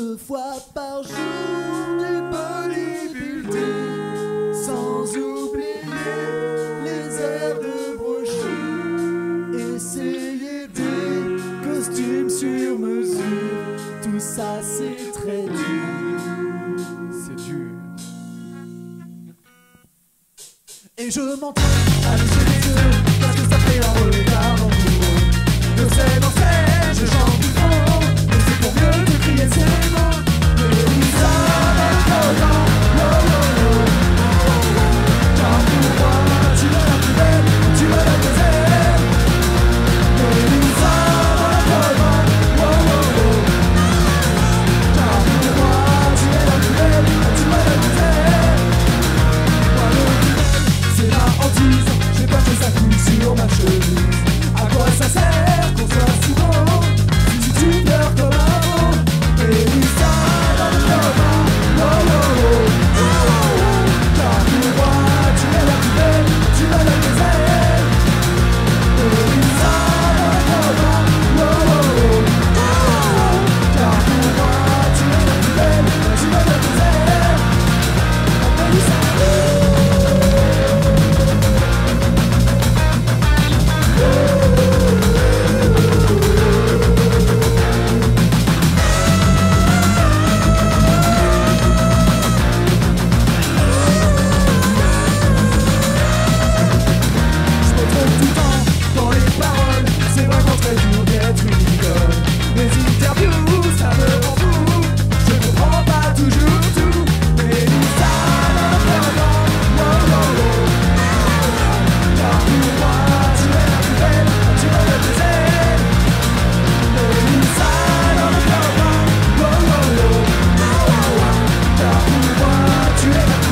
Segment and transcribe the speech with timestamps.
[0.00, 1.12] deux fois par jour
[1.98, 3.52] du bodybuilding,
[4.54, 5.82] sans oublier
[6.84, 16.78] les airs de brochure, essayer des costumes sur mesure, tout ça c'est très dur.
[17.12, 17.68] C'est dur.
[20.96, 22.50] Et je m'entraîne à laisser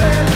[0.00, 0.29] Living